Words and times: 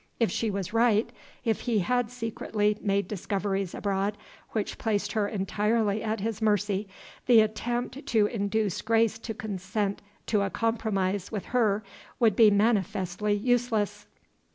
If 0.19 0.31
she 0.31 0.49
was 0.49 0.73
right 0.73 1.11
if 1.45 1.59
he 1.59 1.77
had 1.77 2.09
secretly 2.09 2.75
made 2.81 3.07
discoveries 3.07 3.75
abroad 3.75 4.17
which 4.49 4.79
placed 4.79 5.11
her 5.11 5.27
entirely 5.27 6.01
at 6.01 6.21
his 6.21 6.41
mercy 6.41 6.87
the 7.27 7.41
attempt 7.41 8.07
to 8.07 8.25
induce 8.25 8.81
Grace 8.81 9.19
to 9.19 9.35
consent 9.35 10.01
to 10.25 10.41
a 10.41 10.49
compromise 10.49 11.31
with 11.31 11.45
her 11.53 11.83
would 12.19 12.35
be 12.35 12.49
manifestly 12.49 13.33
useless. 13.35 14.07